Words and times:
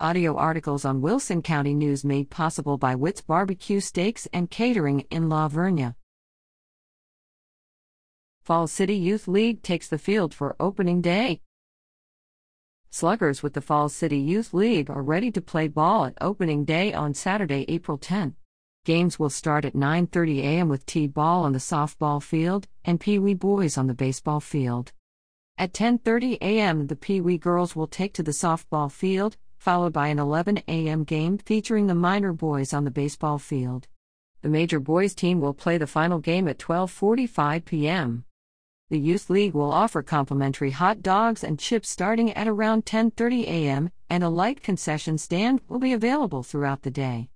Audio 0.00 0.34
articles 0.36 0.84
on 0.84 1.00
Wilson 1.02 1.40
County 1.40 1.72
News 1.72 2.04
made 2.04 2.28
possible 2.28 2.76
by 2.76 2.96
Witt's 2.96 3.20
Barbecue 3.20 3.78
Steaks 3.78 4.26
and 4.32 4.50
Catering 4.50 5.06
in 5.08 5.28
La 5.28 5.48
Vernia. 5.48 5.94
Falls 8.42 8.72
City 8.72 8.96
Youth 8.96 9.28
League 9.28 9.62
takes 9.62 9.86
the 9.86 9.96
field 9.96 10.34
for 10.34 10.56
opening 10.58 11.00
day. 11.00 11.42
Sluggers 12.90 13.40
with 13.40 13.52
the 13.54 13.60
Falls 13.60 13.94
City 13.94 14.18
Youth 14.18 14.52
League 14.52 14.90
are 14.90 15.00
ready 15.00 15.30
to 15.30 15.40
play 15.40 15.68
ball 15.68 16.06
at 16.06 16.18
opening 16.20 16.64
day 16.64 16.92
on 16.92 17.14
Saturday, 17.14 17.64
April 17.68 17.96
10. 17.96 18.34
Games 18.84 19.20
will 19.20 19.30
start 19.30 19.64
at 19.64 19.74
9:30 19.74 20.40
a.m. 20.40 20.68
with 20.68 20.86
T-ball 20.86 21.44
on 21.44 21.52
the 21.52 21.60
softball 21.60 22.20
field 22.20 22.66
and 22.84 22.98
Pee 22.98 23.20
Wee 23.20 23.34
boys 23.34 23.78
on 23.78 23.86
the 23.86 23.94
baseball 23.94 24.40
field. 24.40 24.92
At 25.56 25.72
10:30 25.72 26.38
a.m., 26.40 26.88
the 26.88 26.96
Pee 26.96 27.20
Wee 27.20 27.38
girls 27.38 27.76
will 27.76 27.86
take 27.86 28.12
to 28.14 28.24
the 28.24 28.32
softball 28.32 28.90
field, 28.90 29.36
followed 29.64 29.94
by 29.94 30.08
an 30.08 30.18
11 30.18 30.58
a.m. 30.68 31.04
game 31.04 31.38
featuring 31.38 31.86
the 31.86 31.94
minor 31.94 32.34
boys 32.34 32.74
on 32.74 32.84
the 32.84 32.90
baseball 32.90 33.38
field. 33.38 33.88
The 34.42 34.50
major 34.50 34.78
boys 34.78 35.14
team 35.14 35.40
will 35.40 35.54
play 35.54 35.78
the 35.78 35.86
final 35.86 36.18
game 36.18 36.46
at 36.48 36.58
12:45 36.58 37.64
p.m. 37.64 38.24
The 38.90 38.98
Youth 38.98 39.30
League 39.30 39.54
will 39.54 39.72
offer 39.72 40.02
complimentary 40.02 40.72
hot 40.72 41.00
dogs 41.00 41.42
and 41.42 41.58
chips 41.58 41.88
starting 41.88 42.30
at 42.34 42.46
around 42.46 42.84
10:30 42.84 43.44
a.m., 43.44 43.90
and 44.10 44.22
a 44.22 44.28
light 44.28 44.62
concession 44.62 45.16
stand 45.16 45.62
will 45.66 45.78
be 45.78 45.94
available 45.94 46.42
throughout 46.42 46.82
the 46.82 46.90
day. 46.90 47.30